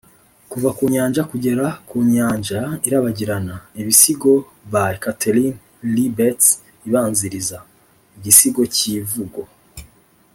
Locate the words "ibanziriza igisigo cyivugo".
6.87-9.41